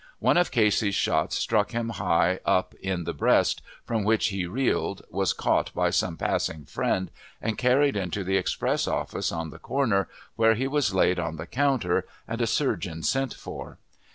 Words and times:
One 0.17 0.35
of 0.35 0.49
Casey's 0.49 0.95
shots 0.95 1.37
struck 1.37 1.73
him 1.73 1.89
high 1.89 2.39
up 2.43 2.73
in 2.81 3.03
the 3.03 3.13
breast, 3.13 3.61
from 3.85 4.03
which 4.03 4.29
he 4.29 4.47
reeled, 4.47 5.03
was 5.11 5.31
caught 5.31 5.71
by 5.75 5.91
some 5.91 6.17
passing 6.17 6.65
friend, 6.65 7.11
and 7.39 7.55
carried 7.55 7.95
into 7.95 8.23
the 8.23 8.35
express 8.35 8.87
office 8.87 9.31
on 9.31 9.51
the 9.51 9.59
corner, 9.59 10.07
where 10.35 10.55
he 10.55 10.67
was 10.67 10.95
laid 10.95 11.19
on 11.19 11.35
the 11.35 11.45
counter; 11.45 12.07
and 12.27 12.41
a 12.41 12.47
surgeon 12.47 13.03
sent 13.03 13.35
for. 13.35 13.77